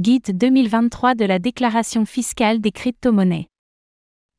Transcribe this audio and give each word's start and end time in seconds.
Guide 0.00 0.30
2023 0.34 1.14
de 1.14 1.26
la 1.26 1.38
déclaration 1.38 2.06
fiscale 2.06 2.62
des 2.62 2.72
crypto-monnaies. 2.72 3.48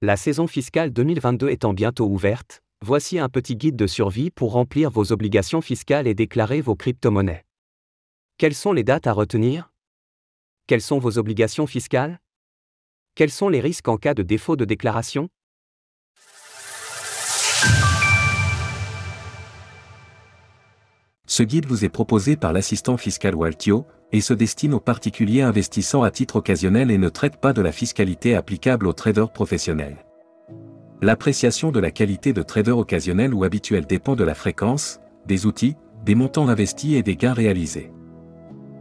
La 0.02 0.18
saison 0.18 0.48
fiscale 0.48 0.92
2022 0.92 1.50
étant 1.50 1.76
bientôt 1.76 2.08
ouverte, 2.08 2.64
voici 2.84 3.20
un 3.20 3.30
petit 3.30 3.56
guide 3.56 3.76
de 3.76 3.86
survie 3.86 4.32
pour 4.32 4.54
remplir 4.54 4.90
vos 4.90 5.12
obligations 5.12 5.62
fiscales 5.62 6.08
et 6.08 6.16
déclarer 6.16 6.62
vos 6.62 6.74
crypto-monnaies. 6.74 7.46
Quelles 8.40 8.56
sont 8.56 8.74
les 8.74 8.84
dates 8.84 9.06
à 9.06 9.14
retenir? 9.14 9.72
Quelles 10.66 10.82
sont 10.82 10.98
vos 10.98 11.20
obligations 11.20 11.68
fiscales? 11.68 12.20
Quels 13.14 13.30
sont 13.30 13.50
les 13.50 13.62
risques 13.62 13.88
en 13.88 13.98
cas 13.98 14.16
de 14.16 14.24
défaut 14.24 14.56
de 14.56 14.66
déclaration? 14.66 15.30
Ce 21.32 21.44
guide 21.44 21.66
vous 21.66 21.86
est 21.86 21.90
proposé 21.90 22.36
par 22.36 22.52
l'assistant 22.52 22.98
fiscal 22.98 23.36
Waltio 23.36 23.86
et 24.12 24.20
se 24.20 24.34
destine 24.34 24.74
aux 24.74 24.82
particuliers 24.82 25.44
investissant 25.44 26.04
à 26.04 26.12
titre 26.12 26.36
occasionnel 26.36 26.92
et 26.92 26.98
ne 26.98 27.08
traite 27.08 27.38
pas 27.38 27.54
de 27.54 27.62
la 27.62 27.72
fiscalité 27.72 28.36
applicable 28.36 28.86
aux 28.86 28.92
traders 28.92 29.32
professionnels. 29.32 29.96
L'appréciation 31.02 31.72
de 31.72 31.80
la 31.80 31.90
qualité 31.90 32.34
de 32.34 32.42
trader 32.42 32.72
occasionnel 32.72 33.34
ou 33.34 33.46
habituel 33.46 33.86
dépend 33.86 34.18
de 34.18 34.26
la 34.26 34.36
fréquence, 34.36 35.00
des 35.26 35.46
outils, 35.46 35.78
des 36.04 36.16
montants 36.16 36.50
investis 36.50 36.96
et 36.96 37.02
des 37.02 37.16
gains 37.16 37.32
réalisés. 37.32 37.94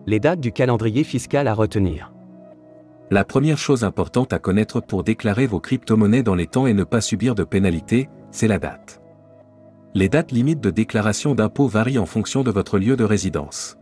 Les 0.09 0.19
dates 0.19 0.41
du 0.41 0.51
calendrier 0.51 1.05
fiscal 1.05 1.47
à 1.47 1.55
retenir. 1.55 2.13
La 3.13 3.23
première 3.23 3.59
chose 3.59 3.85
importante 3.85 4.33
à 4.33 4.41
connaître 4.41 4.81
pour 4.81 5.05
déclarer 5.05 5.47
vos 5.47 5.61
crypto-monnaies 5.61 6.25
dans 6.25 6.35
les 6.35 6.49
temps 6.49 6.67
et 6.67 6.75
ne 6.75 6.83
pas 6.83 7.01
subir 7.01 7.37
de 7.37 7.45
pénalités, 7.45 8.09
c'est 8.33 8.49
la 8.49 8.59
date. 8.59 9.01
Les 9.93 10.09
dates 10.09 10.31
limites 10.31 10.61
de 10.61 10.71
déclaration 10.71 11.35
d'impôt 11.35 11.67
varient 11.67 11.99
en 11.99 12.07
fonction 12.07 12.45
de 12.45 12.53
votre 12.53 12.79
lieu 12.79 12.97
de 12.97 13.03
résidence. 13.03 13.77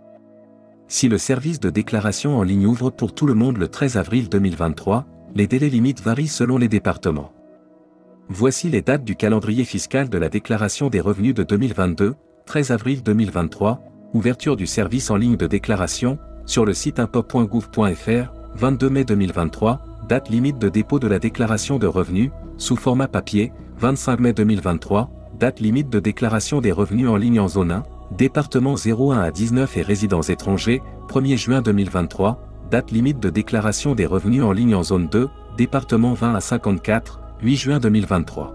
Si 0.86 1.06
le 1.06 1.18
service 1.18 1.60
de 1.60 1.68
déclaration 1.68 2.38
en 2.38 2.42
ligne 2.42 2.64
ouvre 2.64 2.88
pour 2.88 3.14
tout 3.14 3.26
le 3.26 3.34
monde 3.34 3.58
le 3.58 3.68
13 3.68 3.98
avril 3.98 4.30
2023, 4.30 5.04
les 5.34 5.46
délais 5.46 5.68
limites 5.68 6.00
varient 6.00 6.28
selon 6.28 6.56
les 6.56 6.68
départements. 6.68 7.30
Voici 8.30 8.70
les 8.70 8.80
dates 8.80 9.04
du 9.04 9.16
calendrier 9.16 9.64
fiscal 9.64 10.08
de 10.08 10.16
la 10.16 10.30
déclaration 10.30 10.88
des 10.88 11.00
revenus 11.00 11.34
de 11.34 11.42
2022, 11.42 12.14
13 12.46 12.70
avril 12.70 13.02
2023, 13.02 13.82
ouverture 14.14 14.56
du 14.56 14.66
service 14.66 15.10
en 15.10 15.16
ligne 15.16 15.36
de 15.36 15.46
déclaration, 15.46 16.18
sur 16.46 16.64
le 16.64 16.72
site 16.72 17.00
impôt.gouv.fr, 17.00 18.32
22 18.54 18.88
mai 18.88 19.04
2023, 19.04 19.80
date 20.08 20.30
limite 20.30 20.58
de 20.58 20.70
dépôt 20.70 20.98
de 20.98 21.06
la 21.06 21.18
déclaration 21.18 21.78
de 21.78 21.86
revenus, 21.86 22.30
sous 22.56 22.76
format 22.76 23.08
papier, 23.08 23.52
25 23.76 24.20
mai 24.20 24.32
2023, 24.32 25.10
date 25.38 25.60
limite 25.60 25.88
de 25.88 26.00
déclaration 26.00 26.60
des 26.60 26.72
revenus 26.72 27.08
en 27.08 27.16
ligne 27.16 27.38
en 27.38 27.46
zone 27.46 27.70
1, 27.70 27.84
département 28.10 28.74
01 28.74 29.20
à 29.20 29.30
19 29.30 29.76
et 29.76 29.82
résidents 29.82 30.22
étrangers, 30.22 30.82
1er 31.08 31.36
juin 31.36 31.62
2023, 31.62 32.42
date 32.72 32.90
limite 32.90 33.20
de 33.20 33.30
déclaration 33.30 33.94
des 33.94 34.06
revenus 34.06 34.42
en 34.42 34.50
ligne 34.50 34.74
en 34.74 34.82
zone 34.82 35.08
2, 35.08 35.28
département 35.56 36.14
20 36.14 36.34
à 36.34 36.40
54, 36.40 37.20
8 37.40 37.56
juin 37.56 37.78
2023. 37.78 38.54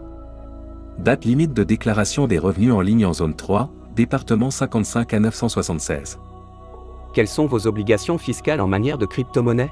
Date 1.00 1.24
limite 1.24 1.54
de 1.54 1.64
déclaration 1.64 2.28
des 2.28 2.38
revenus 2.38 2.74
en 2.74 2.82
ligne 2.82 3.06
en 3.06 3.14
zone 3.14 3.36
3, 3.36 3.72
département 3.96 4.52
55 4.52 5.14
à 5.14 5.20
976. 5.22 6.20
Quelles 7.14 7.30
sont 7.30 7.46
vos 7.46 7.66
obligations 7.66 8.18
fiscales 8.18 8.60
en 8.60 8.68
manière 8.68 8.98
de 8.98 9.06
crypto-monnaie? 9.06 9.72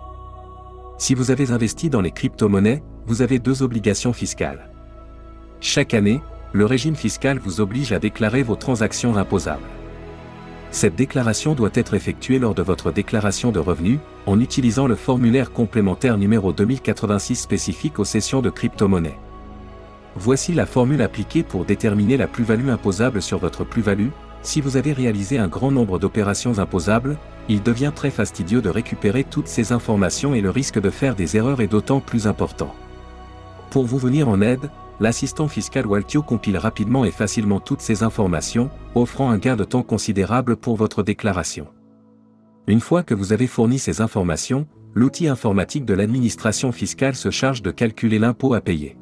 Si 0.98 1.14
vous 1.14 1.30
avez 1.30 1.52
investi 1.52 1.90
dans 1.90 2.02
les 2.02 2.12
crypto-monnaies, 2.12 2.82
vous 3.06 3.22
avez 3.22 3.40
deux 3.40 3.64
obligations 3.64 4.14
fiscales. 4.14 4.70
Chaque 5.60 5.94
année, 5.94 6.22
le 6.54 6.66
régime 6.66 6.96
fiscal 6.96 7.40
vous 7.40 7.62
oblige 7.62 7.94
à 7.94 8.00
déclarer 8.00 8.44
vos 8.44 8.56
transactions 8.56 9.16
imposables. 9.16 9.62
Cette 10.72 10.96
déclaration 10.96 11.54
doit 11.54 11.70
être 11.74 11.94
effectuée 11.94 12.40
lors 12.40 12.56
de 12.56 12.62
votre 12.62 12.92
déclaration 12.92 13.52
de 13.52 13.60
revenus, 13.60 14.00
en 14.26 14.40
utilisant 14.40 14.88
le 14.88 14.96
formulaire 14.96 15.52
complémentaire 15.52 16.18
numéro 16.18 16.54
2086 16.54 17.36
spécifique 17.36 18.00
aux 18.00 18.06
cessions 18.06 18.42
de 18.42 18.50
crypto-monnaies. 18.50 19.18
Voici 20.16 20.54
la 20.54 20.66
formule 20.66 21.02
appliquée 21.02 21.44
pour 21.44 21.66
déterminer 21.66 22.18
la 22.18 22.28
plus-value 22.28 22.70
imposable 22.70 23.22
sur 23.22 23.38
votre 23.38 23.64
plus-value. 23.64 24.10
Si 24.44 24.60
vous 24.60 24.76
avez 24.76 24.92
réalisé 24.94 25.38
un 25.38 25.48
grand 25.48 25.72
nombre 25.72 26.00
d'opérations 26.00 26.60
imposables, 26.60 27.18
il 27.48 27.64
devient 27.64 27.92
très 27.94 28.10
fastidieux 28.10 28.62
de 28.62 28.70
récupérer 28.70 29.24
toutes 29.24 29.48
ces 29.48 29.72
informations 29.72 30.34
et 30.34 30.42
le 30.42 30.50
risque 30.50 30.80
de 30.80 30.90
faire 30.90 31.16
des 31.16 31.38
erreurs 31.38 31.62
est 31.62 31.68
d'autant 31.68 32.00
plus 32.00 32.28
important. 32.28 32.74
Pour 33.70 33.86
vous 33.86 33.98
venir 33.98 34.28
en 34.28 34.42
aide, 34.42 34.70
l'assistant 35.02 35.48
fiscal 35.48 35.88
Waltio 35.88 36.22
compile 36.22 36.58
rapidement 36.58 37.04
et 37.04 37.12
facilement 37.12 37.60
toutes 37.60 37.82
ces 37.82 38.04
informations, 38.04 38.70
offrant 38.94 39.32
un 39.32 39.40
gain 39.40 39.56
de 39.56 39.64
temps 39.64 39.82
considérable 39.82 40.56
pour 40.56 40.76
votre 40.76 41.02
déclaration. 41.02 41.68
Une 42.68 42.80
fois 42.80 43.02
que 43.02 43.16
vous 43.16 43.34
avez 43.34 43.48
fourni 43.48 43.80
ces 43.80 44.00
informations, 44.00 44.68
l'outil 44.94 45.28
informatique 45.28 45.86
de 45.86 45.96
l'administration 45.96 46.72
fiscale 46.72 47.16
se 47.16 47.32
charge 47.32 47.64
de 47.64 47.72
calculer 47.72 48.20
l'impôt 48.20 48.54
à 48.54 48.62
payer. 48.62 48.96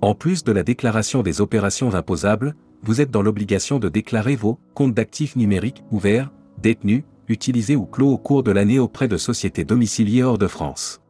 En 0.00 0.14
plus 0.14 0.44
de 0.44 0.50
la 0.50 0.62
déclaration 0.62 1.22
des 1.22 1.42
opérations 1.42 1.94
imposables, 1.94 2.56
vous 2.82 3.02
êtes 3.02 3.10
dans 3.10 3.22
l'obligation 3.22 3.78
de 3.78 3.90
déclarer 3.90 4.34
vos 4.34 4.58
comptes 4.74 4.94
d'actifs 4.94 5.36
numériques 5.36 5.84
ouverts, 5.90 6.30
détenus, 6.58 7.04
utilisés 7.28 7.76
ou 7.76 7.84
clos 7.84 8.08
au 8.10 8.18
cours 8.18 8.42
de 8.42 8.50
l'année 8.50 8.78
auprès 8.78 9.08
de 9.08 9.18
sociétés 9.18 9.64
domiciliées 9.64 10.22
hors 10.22 10.38
de 10.38 10.46
France. 10.46 11.01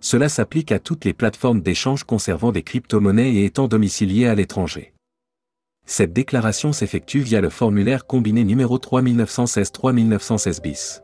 Cela 0.00 0.28
s'applique 0.28 0.72
à 0.72 0.78
toutes 0.78 1.04
les 1.04 1.12
plateformes 1.12 1.60
d'échange 1.60 2.04
conservant 2.04 2.52
des 2.52 2.62
crypto-monnaies 2.62 3.34
et 3.34 3.44
étant 3.44 3.68
domiciliées 3.68 4.26
à 4.26 4.34
l'étranger. 4.34 4.94
Cette 5.86 6.12
déclaration 6.12 6.72
s'effectue 6.72 7.20
via 7.20 7.40
le 7.40 7.50
formulaire 7.50 8.06
combiné 8.06 8.44
numéro 8.44 8.78
3916-3916 8.78 10.62
bis. 10.62 11.02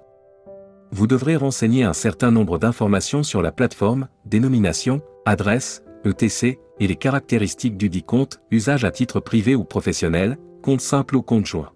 Vous 0.92 1.06
devrez 1.06 1.36
renseigner 1.36 1.82
un 1.82 1.92
certain 1.92 2.30
nombre 2.30 2.58
d'informations 2.58 3.22
sur 3.22 3.42
la 3.42 3.52
plateforme, 3.52 4.08
dénomination, 4.24 5.02
adresse, 5.24 5.82
ETC, 6.04 6.58
et 6.78 6.86
les 6.86 6.96
caractéristiques 6.96 7.76
du 7.76 7.88
dit 7.88 8.02
compte, 8.02 8.40
usage 8.50 8.84
à 8.84 8.90
titre 8.90 9.18
privé 9.18 9.54
ou 9.54 9.64
professionnel, 9.64 10.38
compte 10.62 10.80
simple 10.80 11.16
ou 11.16 11.22
compte 11.22 11.46
joint. 11.46 11.72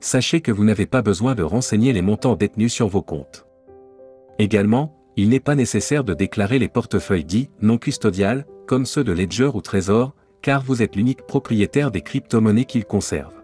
Sachez 0.00 0.40
que 0.40 0.52
vous 0.52 0.64
n'avez 0.64 0.86
pas 0.86 1.02
besoin 1.02 1.34
de 1.34 1.42
renseigner 1.42 1.92
les 1.92 2.02
montants 2.02 2.36
détenus 2.36 2.72
sur 2.72 2.88
vos 2.88 3.02
comptes. 3.02 3.46
Également, 4.38 4.97
il 5.18 5.30
n'est 5.30 5.40
pas 5.40 5.56
nécessaire 5.56 6.04
de 6.04 6.14
déclarer 6.14 6.60
les 6.60 6.68
portefeuilles 6.68 7.24
dits 7.24 7.50
non 7.60 7.76
custodiales, 7.76 8.46
comme 8.68 8.86
ceux 8.86 9.02
de 9.02 9.10
Ledger 9.10 9.50
ou 9.52 9.60
Trésor, 9.60 10.14
car 10.42 10.62
vous 10.62 10.80
êtes 10.80 10.94
l'unique 10.94 11.26
propriétaire 11.26 11.90
des 11.90 12.02
crypto-monnaies 12.02 12.66
qu'ils 12.66 12.84
conservent. 12.84 13.42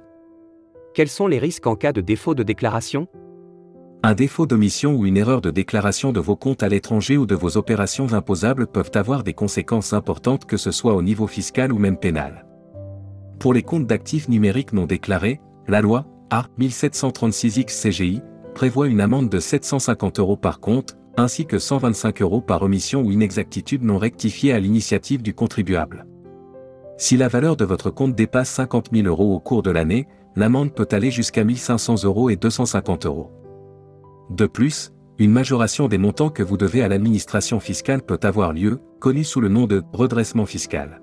Quels 0.94 1.08
sont 1.08 1.26
les 1.26 1.40
risques 1.40 1.66
en 1.66 1.74
cas 1.74 1.92
de 1.92 2.00
défaut 2.00 2.36
de 2.36 2.44
déclaration? 2.44 3.08
Un 4.04 4.14
défaut 4.14 4.46
d'omission 4.46 4.94
ou 4.94 5.04
une 5.04 5.16
erreur 5.16 5.40
de 5.40 5.50
déclaration 5.50 6.12
de 6.12 6.20
vos 6.20 6.36
comptes 6.36 6.62
à 6.62 6.68
l'étranger 6.68 7.16
ou 7.16 7.26
de 7.26 7.34
vos 7.34 7.56
opérations 7.56 8.12
imposables 8.12 8.68
peuvent 8.68 8.92
avoir 8.94 9.24
des 9.24 9.34
conséquences 9.34 9.92
importantes 9.92 10.44
que 10.44 10.56
ce 10.56 10.70
soit 10.70 10.94
au 10.94 11.02
niveau 11.02 11.26
fiscal 11.26 11.72
ou 11.72 11.78
même 11.78 11.98
pénal. 11.98 12.46
Pour 13.40 13.52
les 13.52 13.62
comptes 13.62 13.88
d'actifs 13.88 14.28
numériques 14.28 14.74
non 14.74 14.86
déclarés, 14.86 15.40
la 15.66 15.80
loi 15.80 16.06
A 16.30 16.46
1736X 16.56 17.82
CGI 17.82 18.22
prévoit 18.54 18.86
une 18.86 19.00
amende 19.00 19.28
de 19.28 19.40
750 19.40 20.20
euros 20.20 20.36
par 20.36 20.60
compte, 20.60 20.96
ainsi 21.16 21.47
que 21.47 21.58
125 21.58 22.22
euros 22.22 22.41
par 22.41 22.62
omission 22.62 23.02
ou 23.02 23.10
inexactitude 23.10 23.82
non 23.82 23.98
rectifiée 23.98 24.52
à 24.52 24.60
l'initiative 24.60 25.22
du 25.22 25.34
contribuable. 25.34 26.06
Si 26.97 27.16
la 27.16 27.28
valeur 27.28 27.56
de 27.56 27.64
votre 27.64 27.91
compte 27.91 28.14
dépasse 28.14 28.50
50 28.50 28.91
000 28.92 29.06
euros 29.06 29.34
au 29.34 29.41
cours 29.41 29.62
de 29.62 29.70
l'année, 29.70 30.06
l'amende 30.36 30.75
peut 30.75 30.88
aller 30.91 31.10
jusqu'à 31.10 31.44
1500 31.44 32.04
euros 32.04 32.30
et 32.30 32.36
250 32.36 33.06
euros. 33.06 33.30
De 34.30 34.47
plus, 34.47 34.92
une 35.19 35.30
majoration 35.30 35.86
des 35.86 35.98
montants 35.98 36.30
que 36.30 36.42
vous 36.42 36.56
devez 36.56 36.82
à 36.82 36.88
l'administration 36.88 37.60
fiscale 37.60 38.02
peut 38.02 38.19
avoir 38.22 38.52
lieu, 38.52 38.81
connue 39.00 39.25
sous 39.25 39.41
le 39.41 39.48
nom 39.48 39.66
de 39.66 39.82
redressement 39.92 40.46
fiscal. 40.46 41.00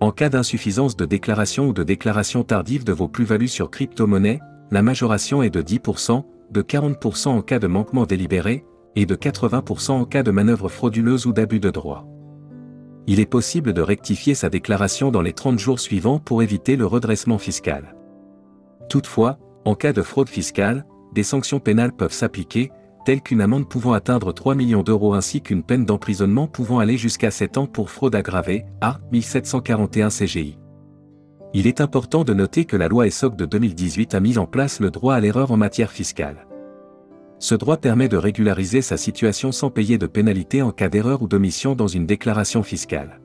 En 0.00 0.12
cas 0.12 0.30
d'insuffisance 0.30 0.96
de 0.96 1.04
déclaration 1.04 1.68
ou 1.68 1.72
de 1.74 1.82
déclaration 1.82 2.44
tardive 2.44 2.84
de 2.84 2.92
vos 2.92 3.08
plus-values 3.08 3.48
sur 3.48 3.70
crypto-monnaies, 3.70 4.40
la 4.70 4.80
majoration 4.80 5.42
est 5.42 5.50
de 5.50 5.60
10%, 5.60 6.24
de 6.50 6.62
40% 6.62 7.28
en 7.28 7.42
cas 7.42 7.58
de 7.58 7.66
manquement 7.66 8.06
délibéré, 8.06 8.64
et 8.96 9.06
de 9.06 9.14
80% 9.14 9.92
en 9.92 10.04
cas 10.04 10.22
de 10.22 10.30
manœuvre 10.30 10.68
frauduleuse 10.68 11.26
ou 11.26 11.32
d'abus 11.32 11.60
de 11.60 11.70
droit. 11.70 12.06
Il 13.06 13.20
est 13.20 13.26
possible 13.26 13.72
de 13.72 13.82
rectifier 13.82 14.34
sa 14.34 14.50
déclaration 14.50 15.10
dans 15.10 15.22
les 15.22 15.32
30 15.32 15.58
jours 15.58 15.80
suivants 15.80 16.18
pour 16.18 16.42
éviter 16.42 16.76
le 16.76 16.86
redressement 16.86 17.38
fiscal. 17.38 17.96
Toutefois, 18.88 19.38
en 19.64 19.74
cas 19.74 19.92
de 19.92 20.02
fraude 20.02 20.28
fiscale, 20.28 20.86
des 21.12 21.22
sanctions 21.22 21.60
pénales 21.60 21.92
peuvent 21.92 22.12
s'appliquer, 22.12 22.70
telles 23.04 23.22
qu'une 23.22 23.40
amende 23.40 23.68
pouvant 23.68 23.92
atteindre 23.92 24.32
3 24.32 24.54
millions 24.54 24.82
d'euros 24.82 25.14
ainsi 25.14 25.40
qu'une 25.40 25.62
peine 25.62 25.84
d'emprisonnement 25.84 26.46
pouvant 26.46 26.78
aller 26.78 26.96
jusqu'à 26.96 27.30
7 27.30 27.58
ans 27.58 27.66
pour 27.66 27.90
fraude 27.90 28.14
aggravée, 28.14 28.64
A 28.80 29.00
1741 29.12 30.08
CGI. 30.10 30.58
Il 31.52 31.66
est 31.66 31.80
important 31.80 32.22
de 32.22 32.32
noter 32.32 32.64
que 32.64 32.76
la 32.76 32.86
loi 32.86 33.06
ESSOC 33.08 33.34
de 33.34 33.44
2018 33.44 34.14
a 34.14 34.20
mis 34.20 34.38
en 34.38 34.46
place 34.46 34.78
le 34.78 34.90
droit 34.90 35.14
à 35.14 35.20
l'erreur 35.20 35.50
en 35.50 35.56
matière 35.56 35.90
fiscale. 35.90 36.46
Ce 37.40 37.54
droit 37.54 37.78
permet 37.78 38.08
de 38.08 38.18
régulariser 38.18 38.82
sa 38.82 38.98
situation 38.98 39.50
sans 39.50 39.70
payer 39.70 39.96
de 39.96 40.06
pénalité 40.06 40.60
en 40.60 40.72
cas 40.72 40.90
d'erreur 40.90 41.22
ou 41.22 41.26
d'omission 41.26 41.74
dans 41.74 41.88
une 41.88 42.04
déclaration 42.04 42.62
fiscale. 42.62 43.18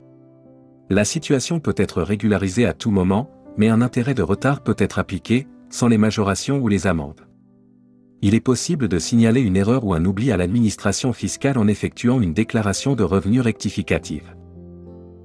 La 0.89 1.03
situation 1.03 1.59
peut 1.59 1.75
être 1.75 2.01
régularisée 2.01 2.65
à 2.65 2.73
tout 2.73 2.91
moment, 2.91 3.29
mais 3.57 3.67
un 3.67 3.81
intérêt 3.81 4.13
de 4.13 4.23
retard 4.23 4.63
peut 4.63 4.75
être 4.77 5.00
appliqué, 5.00 5.47
sans 5.69 5.89
les 5.89 5.97
majorations 5.97 6.59
ou 6.59 6.69
les 6.69 6.88
amendes. 6.88 7.27
il 8.21 8.33
est 8.33 8.39
possible 8.39 8.88
de 8.88 9.00
signaler 9.00 9.41
une 9.41 9.57
erreur 9.57 9.83
ou 9.85 9.94
un 9.94 10.06
oubli 10.06 10.31
à 10.31 10.38
l'administration 10.38 11.11
fiscale 11.11 11.57
en 11.57 11.68
effectuant 11.68 12.21
une 12.21 12.33
déclaration 12.33 12.95
de 12.95 13.03
revenus 13.03 13.41
rectificative. 13.41 14.33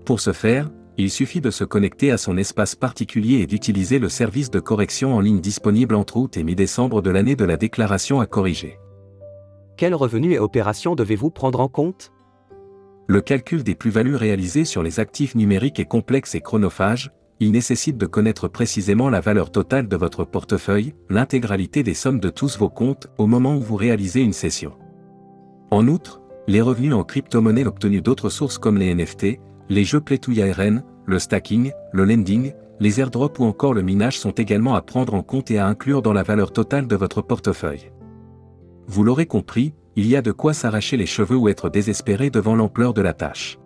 Pour 0.05 0.21
ce 0.21 0.33
faire, 0.33 0.69
il 1.01 1.11
suffit 1.11 1.41
de 1.41 1.51
se 1.51 1.65
connecter 1.65 2.11
à 2.11 2.19
son 2.19 2.37
espace 2.37 2.75
particulier 2.75 3.41
et 3.41 3.47
d'utiliser 3.47 3.99
le 3.99 4.09
service 4.09 4.51
de 4.51 4.61
correction 4.61 5.15
en 5.15 5.21
ligne 5.21 5.41
disponible 5.41 5.95
entre 5.95 6.17
août 6.17 6.37
et 6.37 6.43
mi-décembre 6.43 7.03
de 7.03 7.11
l'année 7.11 7.37
de 7.37 7.45
la 7.45 7.57
déclaration 7.57 8.21
à 8.21 8.27
corriger. 8.27 8.79
Quels 9.77 9.95
revenus 9.95 10.35
et 10.35 10.39
opérations 10.39 10.95
devez-vous 10.95 11.31
prendre 11.31 11.61
en 11.61 11.69
compte? 11.69 12.13
Le 13.07 13.21
calcul 13.21 13.63
des 13.63 13.75
plus-values 13.75 14.17
réalisées 14.17 14.65
sur 14.65 14.83
les 14.83 15.01
actifs 15.01 15.35
numériques 15.35 15.81
est 15.81 15.85
complexe 15.85 16.35
et 16.35 16.41
chronophage, 16.41 17.11
il 17.41 17.53
nécessite 17.53 17.97
de 17.97 18.07
connaître 18.07 18.49
précisément 18.49 19.09
la 19.09 19.21
valeur 19.21 19.51
totale 19.51 19.89
de 19.89 19.97
votre 19.97 20.25
portefeuille, 20.25 20.95
l'intégralité 21.09 21.83
des 21.83 21.95
sommes 21.95 22.21
de 22.21 22.29
tous 22.29 22.59
vos 22.59 22.69
comptes, 22.69 23.09
au 23.17 23.27
moment 23.27 23.57
où 23.57 23.61
vous 23.61 23.77
réalisez 23.77 24.21
une 24.21 24.35
session. 24.35 24.75
En 25.71 25.89
outre, 25.89 26.21
les 26.47 26.61
revenus 26.61 26.93
en 26.93 27.05
crypto-monnaie 27.05 27.65
obtenus 27.65 28.03
d'autres 28.03 28.29
sources 28.29 28.59
comme 28.59 28.77
les 28.77 28.95
NFT, 28.95 29.39
les 29.71 29.85
jeux 29.85 30.01
to 30.01 30.33
ARN, 30.33 30.83
le 31.11 31.19
stacking, 31.19 31.73
le 31.93 32.05
lending, 32.05 32.53
les 32.81 33.01
airdrops 33.01 33.39
ou 33.39 33.45
encore 33.45 33.75
le 33.75 33.83
minage 33.83 34.19
sont 34.19 34.31
également 34.31 34.75
à 34.75 34.83
prendre 34.83 35.15
en 35.15 35.23
compte 35.23 35.51
et 35.51 35.59
à 35.59 35.67
inclure 35.67 36.01
dans 36.01 36.15
la 36.15 36.23
valeur 36.23 36.53
totale 36.53 36.87
de 36.87 36.97
votre 36.97 37.21
portefeuille. 37.21 37.93
Vous 38.87 39.05
l'aurez 39.05 39.27
compris, 39.27 39.75
il 39.97 40.07
y 40.07 40.17
a 40.17 40.23
de 40.23 40.33
quoi 40.33 40.55
s'arracher 40.55 40.97
les 40.97 41.07
cheveux 41.07 41.37
ou 41.37 41.49
être 41.49 41.69
désespéré 41.69 42.31
devant 42.31 42.57
l'ampleur 42.57 42.95
de 42.95 43.03
la 43.03 43.13
tâche. 43.13 43.59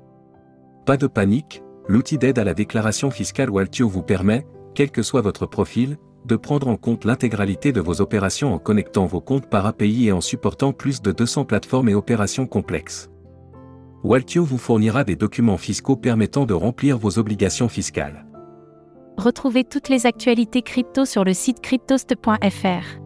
Pas 0.85 0.97
de 0.97 1.07
panique, 1.07 1.63
L'outil 1.87 2.17
d'aide 2.17 2.39
à 2.39 2.45
la 2.45 2.55
déclaration 2.55 3.11
fiscale 3.11 3.51
Waltio 3.51 3.89
vous 3.89 4.03
permet, 4.03 4.47
quel 4.75 4.91
que 4.91 5.03
soit 5.03 5.21
votre 5.21 5.45
profil, 5.45 5.99
de 6.25 6.37
prendre 6.37 6.69
en 6.69 6.77
compte 6.77 7.05
l'intégralité 7.05 7.73
de 7.73 7.81
vos 7.83 8.01
opérations 8.01 8.55
en 8.55 8.59
connectant 8.59 9.05
vos 9.05 9.21
comptes 9.21 9.51
par 9.51 9.67
API 9.67 10.07
et 10.07 10.13
en 10.13 10.23
supportant 10.23 10.73
plus 10.73 11.03
de 11.03 11.13
200 11.13 11.45
plateformes 11.45 11.91
et 11.91 11.95
opérations 11.95 12.47
complexes. 12.47 13.11
Waltio 14.05 14.45
vous 14.45 14.59
fournira 14.59 15.03
des 15.03 15.17
documents 15.17 15.57
fiscaux 15.57 15.97
permettant 15.97 16.45
de 16.45 16.53
remplir 16.53 16.99
vos 16.99 17.19
obligations 17.19 17.71
fiscales. 17.71 18.27
Retrouvez 19.17 19.65
toutes 19.65 19.89
les 19.89 20.05
actualités 20.05 20.61
crypto 20.61 21.07
sur 21.07 21.25
le 21.25 21.33
site 21.33 21.63
cryptost.fr. 21.63 23.01